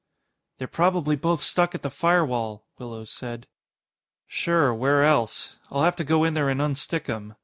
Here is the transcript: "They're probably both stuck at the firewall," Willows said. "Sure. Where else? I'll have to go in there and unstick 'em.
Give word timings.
"They're 0.57 0.67
probably 0.67 1.15
both 1.15 1.43
stuck 1.43 1.75
at 1.75 1.83
the 1.83 1.91
firewall," 1.91 2.65
Willows 2.79 3.11
said. 3.11 3.45
"Sure. 4.25 4.73
Where 4.73 5.03
else? 5.03 5.57
I'll 5.69 5.83
have 5.83 5.95
to 5.97 6.03
go 6.03 6.23
in 6.23 6.33
there 6.33 6.49
and 6.49 6.59
unstick 6.59 7.07
'em. 7.07 7.35